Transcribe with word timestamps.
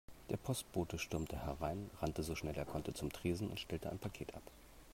Der 0.31 0.37
Postbote 0.37 0.97
stürmte 0.97 1.45
herein, 1.45 1.91
rannte 2.01 2.23
so 2.23 2.33
schnell 2.33 2.57
er 2.57 2.65
konnte 2.65 2.91
zum 2.95 3.11
Tresen 3.13 3.49
und 3.49 3.59
stellte 3.59 3.91
ein 3.91 3.99
Paket 3.99 4.33
ab. 4.33 4.41